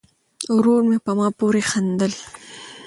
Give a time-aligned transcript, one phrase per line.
[0.55, 2.11] ورور مې په ما پورې خندل.